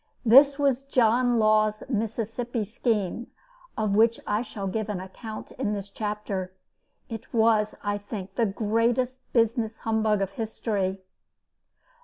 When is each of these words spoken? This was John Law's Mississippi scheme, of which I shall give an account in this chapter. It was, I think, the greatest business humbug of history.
This 0.25 0.57
was 0.57 0.81
John 0.81 1.37
Law's 1.37 1.83
Mississippi 1.87 2.63
scheme, 2.63 3.27
of 3.77 3.93
which 3.95 4.19
I 4.25 4.41
shall 4.41 4.65
give 4.65 4.89
an 4.89 4.99
account 4.99 5.51
in 5.59 5.73
this 5.73 5.89
chapter. 5.89 6.51
It 7.07 7.31
was, 7.35 7.75
I 7.83 7.99
think, 7.99 8.33
the 8.33 8.47
greatest 8.47 9.19
business 9.31 9.77
humbug 9.85 10.23
of 10.23 10.31
history. 10.31 11.03